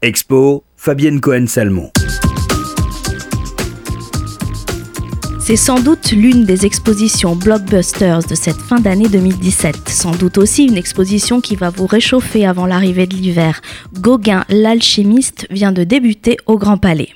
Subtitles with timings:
[0.00, 1.90] Expo, Fabienne Cohen-Salmon.
[5.40, 9.88] C'est sans doute l'une des expositions blockbusters de cette fin d'année 2017.
[9.88, 13.60] Sans doute aussi une exposition qui va vous réchauffer avant l'arrivée de l'hiver.
[13.98, 17.08] Gauguin, l'alchimiste, vient de débuter au Grand Palais.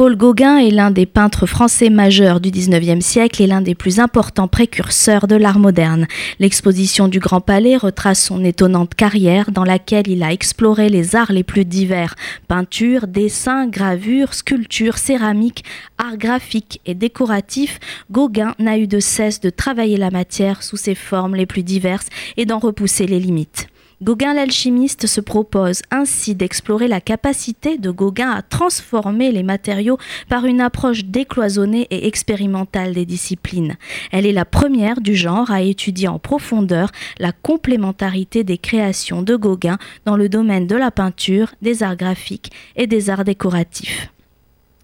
[0.00, 4.00] Paul Gauguin est l'un des peintres français majeurs du XIXe siècle et l'un des plus
[4.00, 6.06] importants précurseurs de l'art moderne.
[6.38, 11.32] L'exposition du Grand Palais retrace son étonnante carrière dans laquelle il a exploré les arts
[11.32, 12.14] les plus divers
[12.48, 15.64] peinture, dessin, gravure, sculpture, céramique,
[15.98, 17.78] art graphique et décoratif.
[18.10, 22.08] Gauguin n'a eu de cesse de travailler la matière sous ses formes les plus diverses
[22.38, 23.68] et d'en repousser les limites.
[24.02, 29.98] Gauguin l'alchimiste se propose ainsi d'explorer la capacité de Gauguin à transformer les matériaux
[30.30, 33.76] par une approche décloisonnée et expérimentale des disciplines.
[34.10, 39.36] Elle est la première du genre à étudier en profondeur la complémentarité des créations de
[39.36, 44.10] Gauguin dans le domaine de la peinture, des arts graphiques et des arts décoratifs.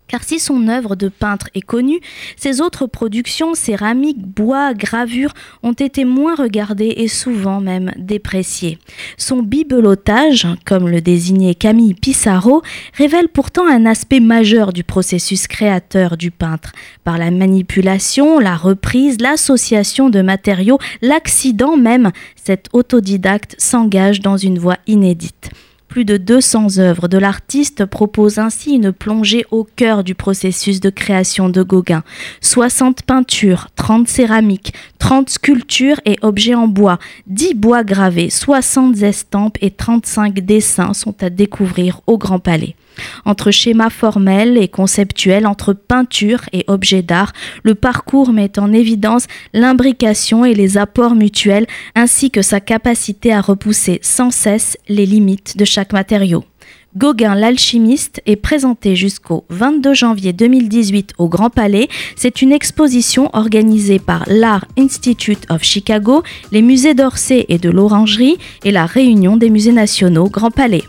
[0.09, 2.01] Car si son œuvre de peintre est connue,
[2.37, 8.79] ses autres productions, céramique, bois, gravure, ont été moins regardées et souvent même dépréciées.
[9.17, 12.63] Son bibelotage, comme le désignait Camille Pissarro,
[12.95, 16.71] révèle pourtant un aspect majeur du processus créateur du peintre.
[17.03, 24.59] Par la manipulation, la reprise, l'association de matériaux, l'accident même, cet autodidacte s'engage dans une
[24.59, 25.51] voie inédite.
[25.89, 30.91] Plus de 200 œuvres de l'artiste proposent ainsi une plongée au cœur du processus de
[30.91, 32.03] création de Gauguin.
[32.41, 36.99] 60 peintures, 30 céramiques, 30 sculptures et objets en bois,
[37.29, 42.75] 10 bois gravés, 60 estampes et 35 dessins sont à découvrir au Grand Palais.
[43.25, 49.27] Entre schémas formels et conceptuels, entre peinture et objets d'art, le parcours met en évidence
[49.53, 55.57] l'imbrication et les apports mutuels ainsi que sa capacité à repousser sans cesse les limites
[55.57, 56.45] de chaque matériau.
[56.97, 61.89] Gauguin l'alchimiste est présenté jusqu'au 22 janvier 2018 au Grand Palais.
[62.17, 66.23] C'est une exposition organisée par l'Art Institute of Chicago,
[66.53, 70.85] les musées d'Orsay et de l'Orangerie et la Réunion des musées nationaux Grand Palais.